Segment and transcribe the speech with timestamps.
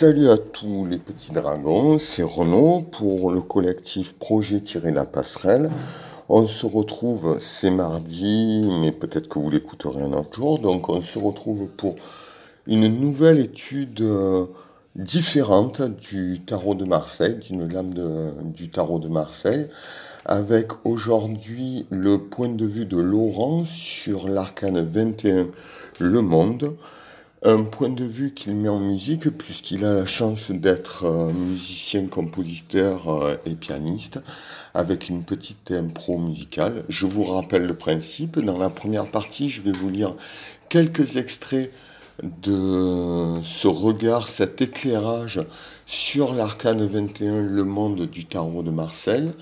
[0.00, 5.70] Salut à tous les petits dragons, c'est Renaud pour le collectif Projet-la passerelle.
[6.30, 10.58] On se retrouve, c'est mardi, mais peut-être que vous l'écouterez un autre jour.
[10.58, 11.96] Donc on se retrouve pour
[12.66, 14.46] une nouvelle étude euh,
[14.96, 17.92] différente du tarot de Marseille, d'une lame
[18.42, 19.66] du tarot de Marseille,
[20.24, 25.48] avec aujourd'hui le point de vue de Laurent sur l'arcane 21,
[25.98, 26.74] le monde
[27.42, 32.06] un point de vue qu'il met en musique, puisqu'il a la chance d'être euh, musicien,
[32.06, 34.18] compositeur euh, et pianiste,
[34.74, 36.84] avec une petite impro musicale.
[36.88, 38.38] Je vous rappelle le principe.
[38.38, 40.14] Dans la première partie, je vais vous lire
[40.68, 41.72] quelques extraits
[42.42, 45.40] de ce regard, cet éclairage
[45.86, 49.32] sur l'arcane 21, le monde du tarot de Marseille.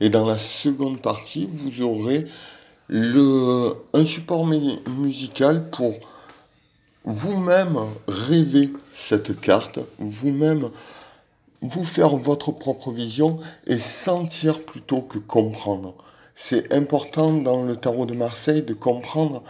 [0.00, 2.24] Et dans la seconde partie, vous aurez
[2.88, 5.94] le, un support musical pour
[7.04, 10.70] vous-même rêver cette carte, vous-même
[11.60, 15.94] vous faire votre propre vision et sentir plutôt que comprendre.
[16.34, 19.42] C'est important dans le tarot de Marseille de comprendre.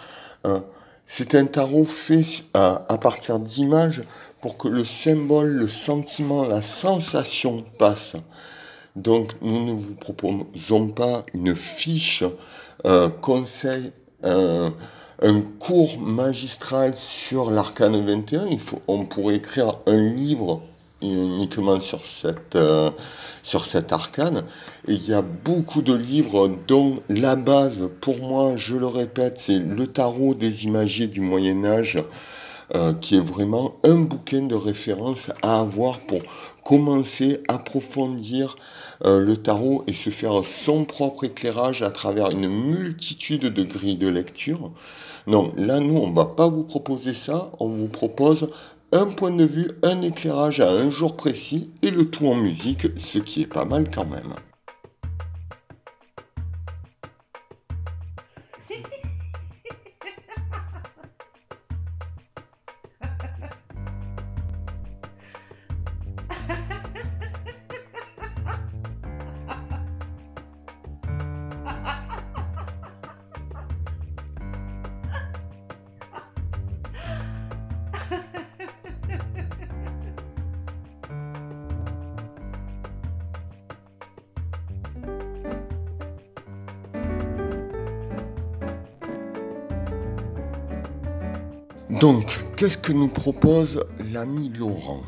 [0.46, 0.60] Euh,
[1.06, 4.02] c'est un tarot fait à, à partir d'images
[4.40, 8.16] pour que le symbole, le sentiment, la sensation passe.
[8.96, 12.24] Donc nous ne vous proposons pas une fiche,
[12.84, 13.92] un conseil,
[15.22, 18.46] un, cours magistral sur l'arcane 21.
[18.46, 20.62] Il on pourrait écrire un livre
[21.02, 22.90] uniquement sur cette, euh,
[23.42, 24.44] sur cet arcane.
[24.88, 29.38] Et il y a beaucoup de livres dont la base, pour moi, je le répète,
[29.38, 32.02] c'est le tarot des imagiers du Moyen Âge,
[32.74, 36.20] euh, qui est vraiment un bouquin de référence à avoir pour
[36.64, 38.56] commencer, à approfondir
[39.04, 43.96] euh, le tarot et se faire son propre éclairage à travers une multitude de grilles
[43.96, 44.70] de lecture.
[45.26, 48.48] Non, là, nous, on va pas vous proposer ça, on vous propose
[48.92, 52.86] un point de vue, un éclairage à un jour précis et le tout en musique,
[52.98, 54.34] ce qui est pas mal quand même.
[92.02, 93.80] Donc, qu'est-ce que nous propose
[94.12, 95.02] l'ami Laurent?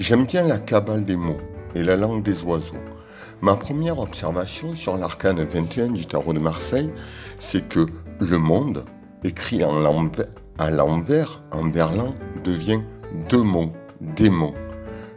[0.00, 1.38] J'aime bien la cabale des mots
[1.76, 2.74] et la langue des oiseaux.
[3.40, 6.90] Ma première observation sur l'arcane 21 du tarot de Marseille,
[7.38, 7.86] c'est que
[8.18, 8.84] le monde,
[9.22, 9.70] écrit à
[10.70, 12.80] l'envers, en verlan, devient
[13.30, 14.54] deux mots, démons.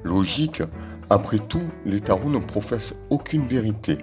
[0.04, 0.62] Logique,
[1.10, 3.98] après tout, les tarots ne professent aucune vérité,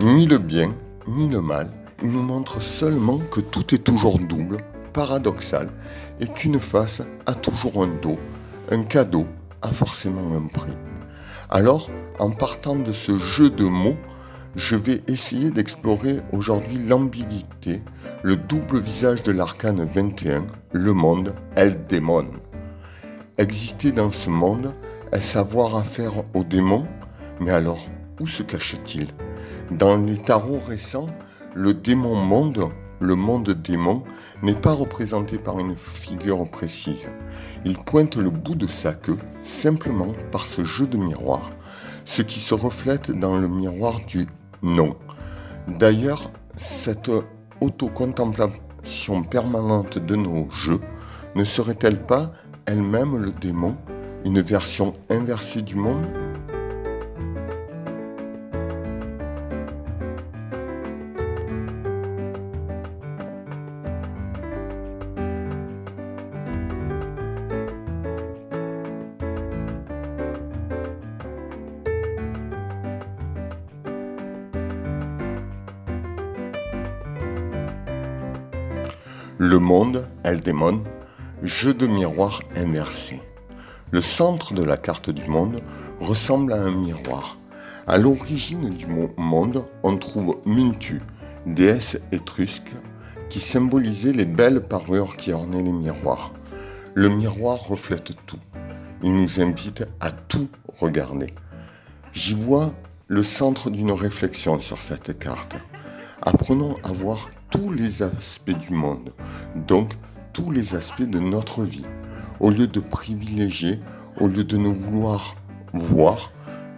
[0.00, 0.74] ni le bien,
[1.08, 1.68] ni le mal.
[2.02, 4.56] Ils nous montrent seulement que tout est toujours double,
[4.92, 5.68] paradoxal
[6.20, 8.18] et qu'une face a toujours un dos,
[8.70, 9.26] un cadeau
[9.62, 10.76] a forcément un prix.
[11.50, 13.96] Alors, en partant de ce jeu de mots,
[14.56, 17.82] je vais essayer d'explorer aujourd'hui l'ambiguïté,
[18.22, 22.26] le double visage de l'arcane 21, le monde, elle démon.
[23.38, 24.74] Exister dans ce monde
[25.10, 26.86] est savoir affaire aux démons,
[27.40, 27.86] mais alors
[28.20, 29.08] où se cache-t-il?
[29.70, 31.08] Dans les tarots récents,
[31.54, 32.70] le démon monde
[33.02, 34.04] le monde démon
[34.42, 37.08] n'est pas représenté par une figure précise.
[37.64, 41.50] Il pointe le bout de sa queue simplement par ce jeu de miroir,
[42.04, 44.26] ce qui se reflète dans le miroir du
[44.62, 44.96] non.
[45.66, 47.10] D'ailleurs, cette
[47.60, 50.80] autocontemplation permanente de nos jeux
[51.34, 52.32] ne serait-elle pas
[52.66, 53.76] elle-même le démon,
[54.24, 56.06] une version inversée du monde?
[80.32, 80.82] Eldemon,
[81.42, 83.20] jeu de miroir inversé.
[83.90, 85.60] Le centre de la carte du monde
[86.00, 87.36] ressemble à un miroir.
[87.86, 91.02] À l'origine du mot monde, on trouve Muntu,
[91.44, 92.72] déesse étrusque,
[93.28, 96.32] qui symbolisait les belles parures qui ornaient les miroirs.
[96.94, 98.40] Le miroir reflète tout.
[99.02, 100.48] Il nous invite à tout
[100.80, 101.26] regarder.
[102.14, 102.72] J'y vois
[103.08, 105.56] le centre d'une réflexion sur cette carte.
[106.22, 109.12] Apprenons à voir tous les aspects du monde,
[109.54, 109.92] donc
[110.32, 111.86] tous les aspects de notre vie.
[112.40, 113.78] au lieu de privilégier,
[114.20, 115.36] au lieu de ne vouloir
[115.72, 116.32] voir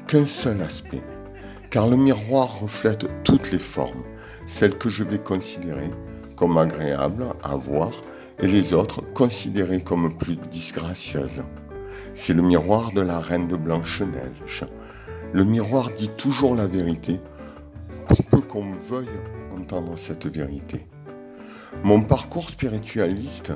[0.07, 1.03] qu'un seul aspect.
[1.71, 4.05] Car le miroir reflète toutes les formes,
[4.47, 5.91] celles que je vais considérer
[6.37, 7.93] comme agréables à voir
[8.41, 11.45] et les autres considérées comme plus disgracieuses.
[12.13, 14.65] C'est le miroir de la reine de Blanche-Neige.
[15.33, 17.21] Le miroir dit toujours la vérité,
[18.07, 19.09] pour peu qu'on veuille
[19.57, 20.87] entendre cette vérité.
[21.83, 23.53] Mon parcours spiritualiste,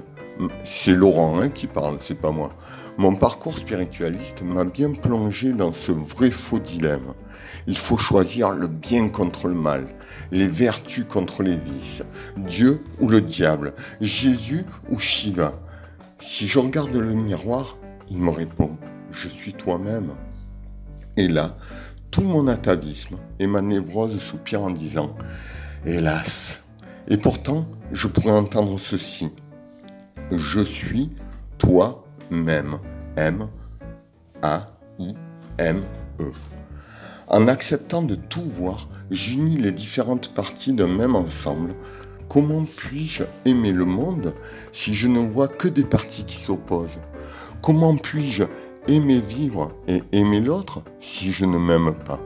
[0.63, 2.53] c'est Laurent hein, qui parle, c'est pas moi.
[2.99, 7.15] Mon parcours spiritualiste m'a bien plongé dans ce vrai faux dilemme.
[7.67, 9.87] Il faut choisir le bien contre le mal,
[10.33, 12.03] les vertus contre les vices,
[12.37, 15.55] Dieu ou le diable, Jésus ou Shiva.
[16.19, 17.77] Si je regarde le miroir,
[18.11, 18.77] il me répond,
[19.13, 20.11] je suis toi-même.
[21.17, 21.57] Et là,
[22.11, 25.15] tout mon atavisme et ma névrose soupirent en disant,
[25.85, 26.63] hélas.
[27.09, 29.31] Et pourtant, je pourrais entendre ceci.
[30.31, 31.11] Je suis
[31.57, 32.79] toi-même.
[33.17, 33.49] M
[34.43, 34.69] A
[34.99, 35.15] I
[35.59, 35.83] M
[36.21, 36.31] E.
[37.27, 41.75] En acceptant de tout voir, j'unis les différentes parties d'un même ensemble.
[42.29, 44.35] Comment puis-je aimer le monde
[44.71, 46.99] si je ne vois que des parties qui s'opposent?
[47.63, 48.45] Comment puis-je
[48.87, 52.21] aimer vivre et aimer l'autre si je ne m'aime pas?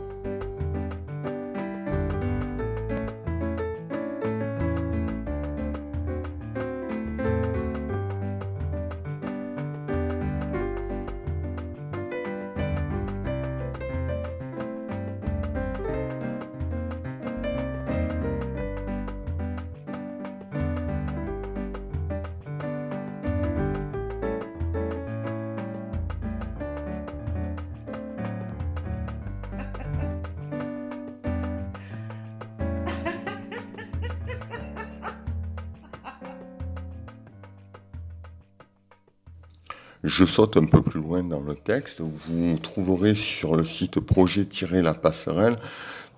[40.04, 42.00] Je saute un peu plus loin dans le texte.
[42.00, 45.54] Vous trouverez sur le site projet-la passerelle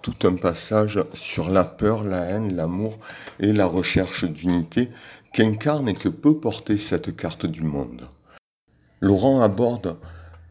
[0.00, 2.98] tout un passage sur la peur, la haine, l'amour
[3.40, 4.88] et la recherche d'unité
[5.34, 8.08] qu'incarne et que peut porter cette carte du monde.
[9.02, 9.98] Laurent aborde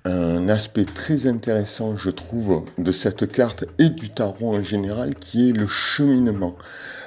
[0.06, 5.50] un aspect très intéressant, je trouve, de cette carte et du tarot en général, qui
[5.50, 6.56] est le cheminement.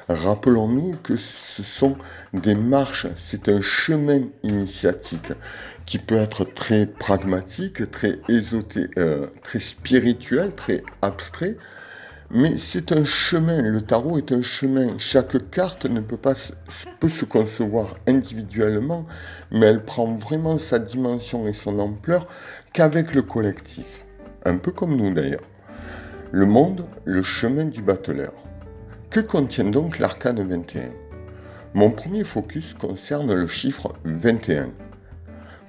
[0.09, 1.97] Rappelons-nous que ce sont
[2.33, 5.33] des marches, c'est un chemin initiatique
[5.85, 11.57] qui peut être très pragmatique, très ésoté, euh, très spirituel, très abstrait,
[12.31, 13.63] mais c'est un chemin.
[13.63, 14.97] Le tarot est un chemin.
[14.99, 16.35] Chaque carte ne peut pas
[17.01, 19.07] peut se concevoir individuellement,
[19.51, 22.29] mais elle prend vraiment sa dimension et son ampleur
[22.73, 24.05] qu'avec le collectif,
[24.45, 25.45] un peu comme nous d'ailleurs.
[26.31, 28.46] Le monde, le chemin du battleur.
[29.11, 30.91] Que contient donc l'arcane 21
[31.75, 34.71] Mon premier focus concerne le chiffre 21.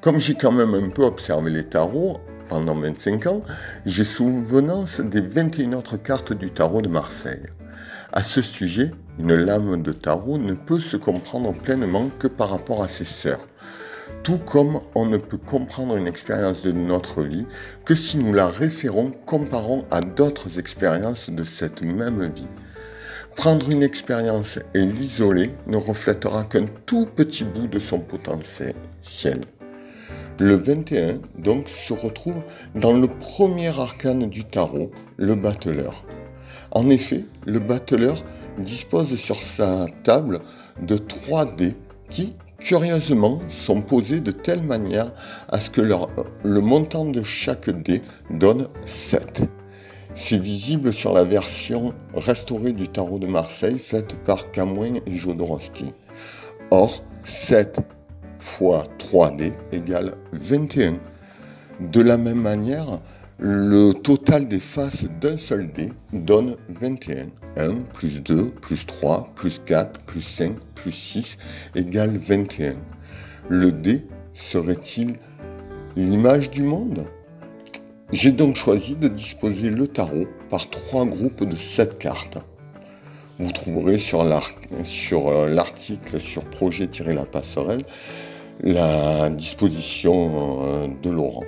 [0.02, 2.18] Comme j'ai quand même un peu observé les tarots
[2.50, 3.42] pendant 25 ans,
[3.86, 7.44] j'ai souvenance des 21 autres cartes du tarot de Marseille.
[8.12, 12.84] À ce sujet, une lame de tarot ne peut se comprendre pleinement que par rapport
[12.84, 13.46] à ses sœurs.
[14.24, 17.46] Tout comme on ne peut comprendre une expérience de notre vie
[17.86, 22.48] que si nous la référons comparant à d'autres expériences de cette même vie.
[23.38, 28.74] Prendre une expérience et l'isoler ne reflètera qu'un tout petit bout de son potentiel.
[30.40, 32.42] Le 21, donc, se retrouve
[32.74, 36.04] dans le premier arcane du tarot, le battleur.
[36.72, 38.24] En effet, le battleur
[38.58, 40.40] dispose sur sa table
[40.82, 41.76] de 3 dés
[42.10, 45.12] qui, curieusement, sont posés de telle manière
[45.48, 48.02] à ce que le montant de chaque dé
[48.32, 49.44] donne 7.
[50.20, 55.94] C'est visible sur la version restaurée du tarot de Marseille faite par Camoin et Jodorowsky.
[56.72, 57.78] Or, 7
[58.40, 60.98] fois 3D égale 21.
[61.82, 63.00] De la même manière,
[63.38, 67.28] le total des faces d'un seul dé donne 21.
[67.56, 71.38] 1 plus 2 plus 3 plus 4 plus 5 plus 6
[71.76, 72.74] égale 21.
[73.50, 75.14] Le dé serait-il
[75.96, 77.08] l'image du monde?
[78.12, 82.38] J'ai donc choisi de disposer le tarot par trois groupes de sept cartes.
[83.38, 87.84] Vous trouverez sur euh, l'article sur, projet-la passerelle
[88.62, 91.44] la disposition euh, de Laurent.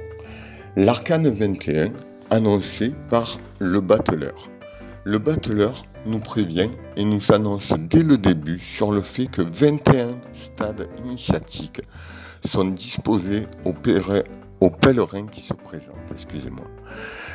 [0.75, 1.87] L'arcane 21
[2.29, 4.49] annoncé par le battleur.
[5.05, 10.11] Le battleur nous prévient et nous annonce dès le début sur le fait que 21
[10.33, 11.81] stades initiatiques
[12.45, 13.73] sont disposés au,
[14.61, 15.95] aux pèlerins qui se présentent.
[16.11, 16.65] Excusez-moi.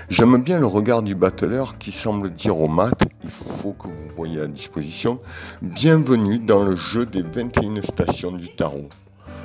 [0.09, 4.15] J'aime bien le regard du battleur qui semble dire au mat, il faut que vous
[4.15, 5.19] voyez à disposition,
[5.63, 8.89] bienvenue dans le jeu des 21 stations du tarot.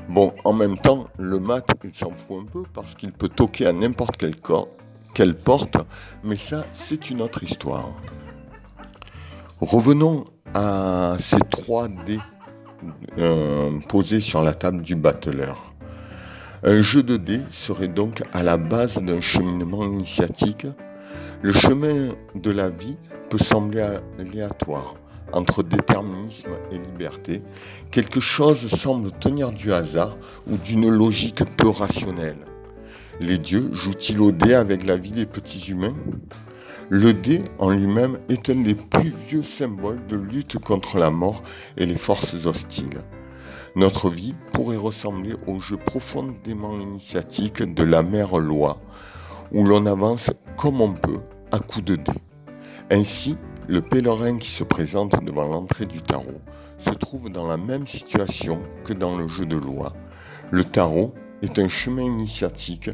[0.09, 3.67] Bon, en même temps, le mat, il s'en fout un peu parce qu'il peut toquer
[3.67, 4.67] à n'importe quel corps,
[5.13, 5.77] quelle porte,
[6.23, 7.93] mais ça, c'est une autre histoire.
[9.61, 12.19] Revenons à ces 3D
[13.17, 15.73] euh, posés sur la table du battleur.
[16.61, 20.67] Un jeu de dés serait donc à la base d'un cheminement initiatique.
[21.41, 22.97] Le chemin de la vie
[23.29, 23.87] peut sembler
[24.19, 24.95] aléatoire
[25.31, 27.43] entre déterminisme et liberté.
[27.91, 30.17] Quelque chose semble tenir du hasard
[30.49, 32.39] ou d'une logique peu rationnelle.
[33.21, 35.95] Les dieux jouent-ils au dé avec la vie des petits humains?
[36.89, 41.41] Le dé en lui-même est un des plus vieux symboles de lutte contre la mort
[41.77, 42.99] et les forces hostiles.
[43.75, 48.79] Notre vie pourrait ressembler au jeu profondément initiatique de la mère loi,
[49.51, 51.21] où l'on avance comme on peut
[51.51, 52.11] à coups de dés.
[52.91, 53.35] Ainsi,
[53.67, 56.41] le pèlerin qui se présente devant l'entrée du tarot
[56.77, 59.93] se trouve dans la même situation que dans le jeu de loi.
[60.49, 62.89] Le tarot est un chemin initiatique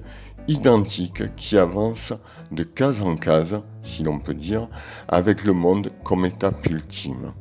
[0.48, 2.14] identique qui avance
[2.52, 4.68] de case en case, si l'on peut dire,
[5.08, 7.34] avec le monde comme étape ultime.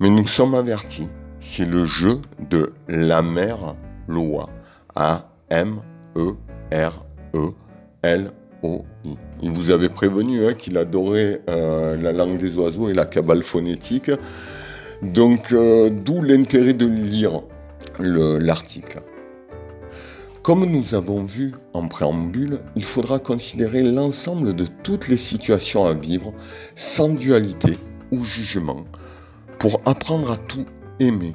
[0.00, 1.08] Mais nous sommes avertis,
[1.44, 3.76] c'est le jeu de la mère
[4.08, 4.48] loi.
[4.94, 6.36] A-M-E-R-E-L-O-I.
[9.42, 13.42] Il vous avait prévenu hein, qu'il adorait euh, la langue des oiseaux et la cabale
[13.42, 14.10] phonétique.
[15.02, 17.42] Donc, euh, d'où l'intérêt de lire
[17.98, 19.02] l'article.
[20.42, 25.92] Comme nous avons vu en préambule, il faudra considérer l'ensemble de toutes les situations à
[25.92, 26.32] vivre
[26.74, 27.76] sans dualité
[28.12, 28.84] ou jugement
[29.58, 30.64] pour apprendre à tout
[31.00, 31.32] aimer,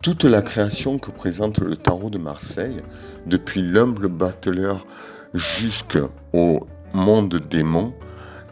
[0.01, 2.78] Toute la création que présente le tarot de Marseille,
[3.25, 4.86] depuis l'humble battleur
[5.34, 7.94] jusqu'au monde démon,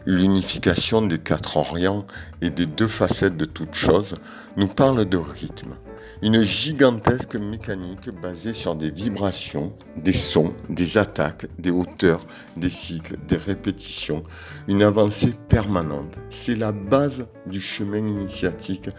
[0.04, 2.06] l'unification des quatre orients
[2.42, 4.16] et des deux facettes de toute chose,
[4.56, 5.74] nous parle de rythme
[6.22, 13.16] une gigantesque mécanique basée sur des vibrations, des sons, des attaques, des hauteurs, des cycles,
[13.28, 14.24] des répétitions,
[14.66, 16.16] une avancée permanente.
[16.28, 18.90] C'est la base du chemin initiatique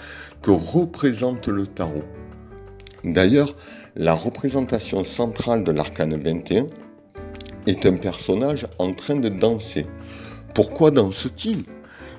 [0.42, 2.06] que représente le tarot.
[3.04, 3.56] D'ailleurs,
[3.96, 6.68] la représentation centrale de l'arcane 21
[7.68, 9.88] est un personnage en train de danser.
[10.54, 11.66] Pourquoi danse-t-il?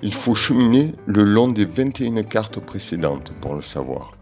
[0.02, 4.12] Il faut cheminer le long des 21 cartes précédentes pour le savoir.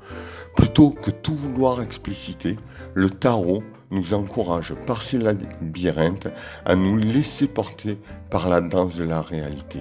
[0.58, 2.56] Plutôt que tout vouloir expliciter,
[2.94, 3.62] le tarot
[3.92, 6.26] nous encourage par ses labyrinthes
[6.64, 7.96] à nous laisser porter
[8.28, 9.78] par la danse de la réalité.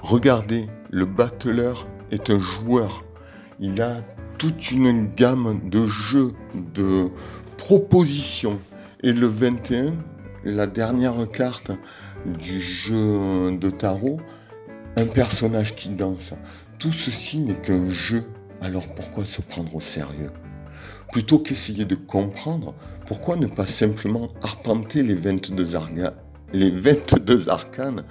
[0.00, 3.04] Regardez, le battleur est un joueur.
[3.60, 3.96] Il a
[4.38, 7.10] toute une gamme de jeux, de
[7.58, 8.58] propositions.
[9.02, 9.92] Et le 21,
[10.44, 11.72] la dernière carte
[12.24, 14.18] du jeu de tarot,
[14.96, 16.32] un personnage qui danse.
[16.78, 18.24] Tout ceci n'est qu'un jeu
[18.60, 20.30] alors pourquoi se prendre au sérieux?
[21.12, 22.74] Plutôt qu'essayer de comprendre,
[23.06, 25.66] pourquoi ne pas simplement arpenter les 22,
[26.52, 28.04] les 22 arcanes,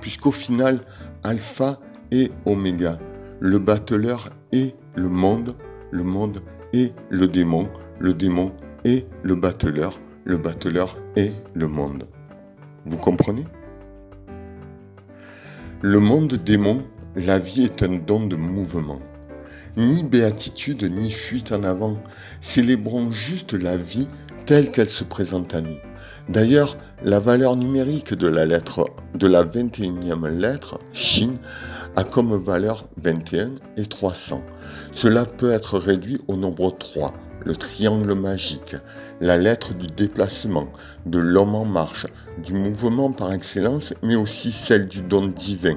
[0.00, 0.80] puisqu'au final,
[1.22, 2.98] alpha et oméga,
[3.40, 5.54] le battleur est le monde,
[5.90, 6.40] le monde
[6.72, 8.52] est le démon, le démon
[8.84, 12.08] est le battleur, le battleur est le monde.
[12.86, 13.44] Vous comprenez?
[15.82, 16.84] Le monde démon,
[17.16, 19.00] la vie est un don de mouvement
[19.76, 21.96] ni béatitude, ni fuite en avant.
[22.40, 24.08] Célébrons juste la vie
[24.46, 25.76] telle qu'elle se présente à nous.
[26.28, 31.36] D'ailleurs, la valeur numérique de la lettre de la 21e lettre, Chine,
[31.94, 34.42] a comme valeur 21 et 300.
[34.92, 37.14] Cela peut être réduit au nombre 3,
[37.44, 38.76] le triangle magique,
[39.20, 40.66] la lettre du déplacement,
[41.06, 42.06] de l'homme en marche,
[42.44, 45.76] du mouvement par excellence, mais aussi celle du don divin,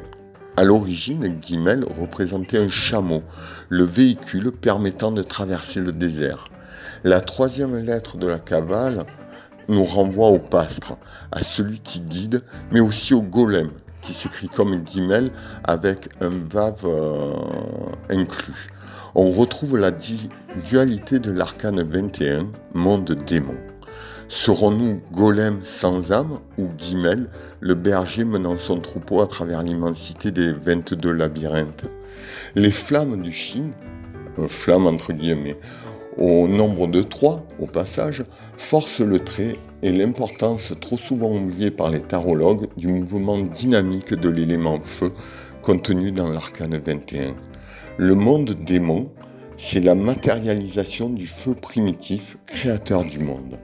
[0.59, 3.23] à l'origine, Guimel représentait un chameau,
[3.69, 6.49] le véhicule permettant de traverser le désert.
[7.05, 9.05] La troisième lettre de la cavale
[9.69, 10.97] nous renvoie au pastre,
[11.31, 12.41] à celui qui guide,
[12.73, 13.69] mais aussi au golem,
[14.01, 15.31] qui s'écrit comme guimel
[15.63, 17.33] avec un vave euh,
[18.09, 18.67] inclus.
[19.15, 22.41] On retrouve la dualité de l'arcane 21,
[22.73, 23.55] monde démon.
[24.31, 27.31] Serons-nous golem sans âme ou guimel,
[27.62, 31.86] le berger menant son troupeau à travers l'immensité des 22 labyrinthes?
[32.53, 33.71] Les flammes du Chine,
[34.38, 35.57] euh, flammes entre guillemets,
[36.15, 38.24] au nombre de trois au passage,
[38.55, 44.29] forcent le trait et l'importance trop souvent oubliée par les tarologues du mouvement dynamique de
[44.29, 45.12] l'élément feu
[45.63, 47.33] contenu dans l'arcane 21.
[47.98, 49.09] Le monde démon,
[49.61, 53.59] c'est la matérialisation du feu primitif, créateur du monde,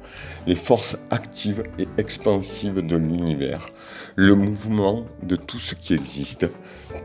[0.45, 3.69] les forces actives et expansives de l'univers,
[4.17, 6.47] le mouvement de tout ce qui existe,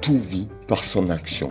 [0.00, 1.50] tout vit par son action.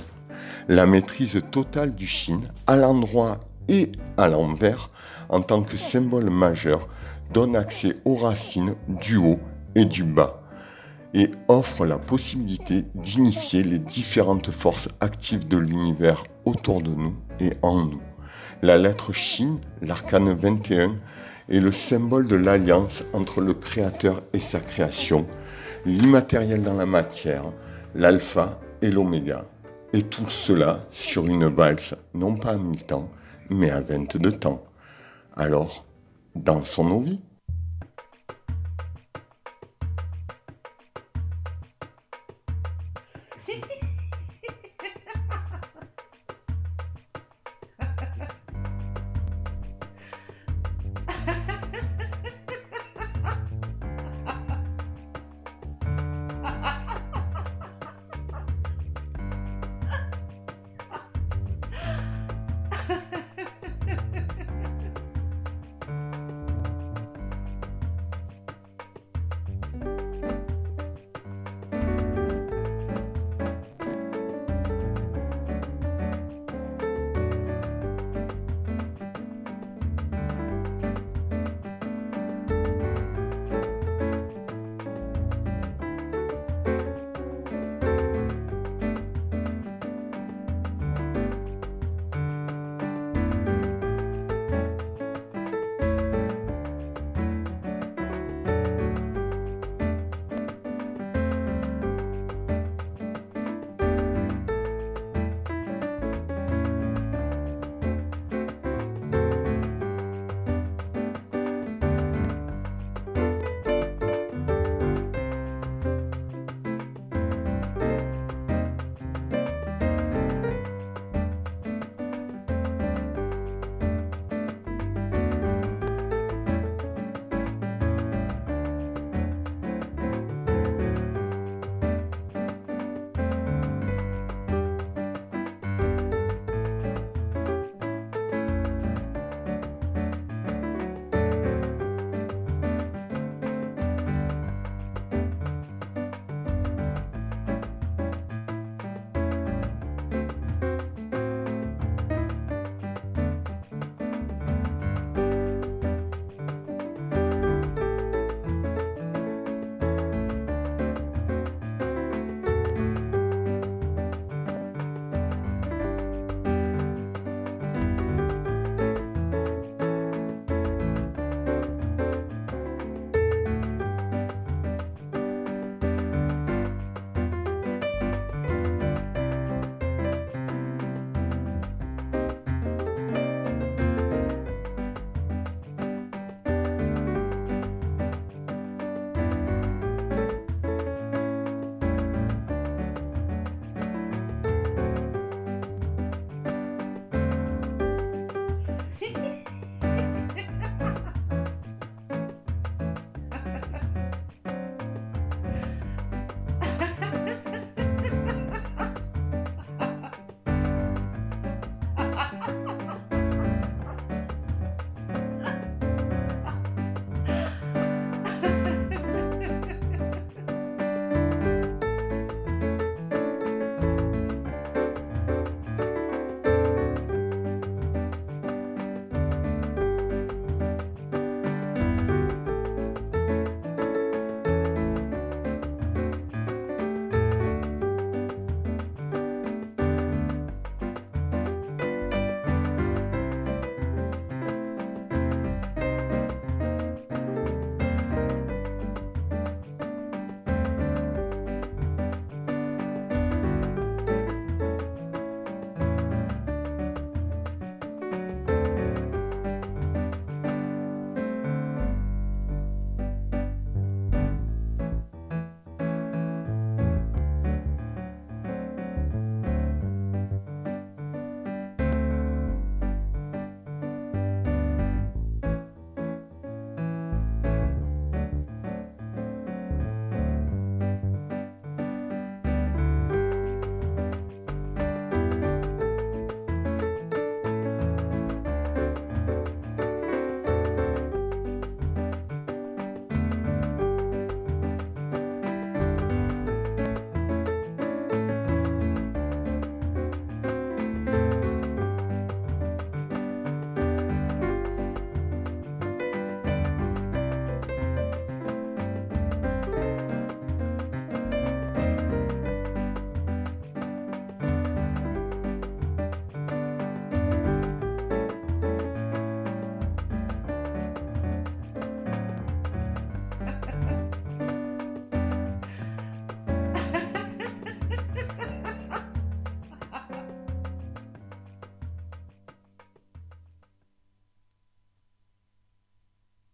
[0.68, 4.90] La maîtrise totale du Shin, à l'endroit et à l'envers,
[5.30, 6.90] en tant que symbole majeur,
[7.34, 9.40] donne accès aux racines du haut
[9.76, 10.42] et du bas
[11.14, 17.52] et offre la possibilité d'unifier les différentes forces actives de l'univers autour de nous et
[17.62, 18.02] en nous.
[18.62, 20.96] La lettre Shin, l'arcane 21,
[21.50, 25.26] est le symbole de l'alliance entre le Créateur et sa création,
[25.86, 27.46] l'immatériel dans la matière,
[27.96, 29.46] l'alpha et l'oméga.
[29.94, 33.10] Et tout cela sur une valse, non pas à mille temps,
[33.50, 34.64] mais à 22 temps.
[35.36, 35.86] Alors,
[36.36, 37.22] dansons nos vies.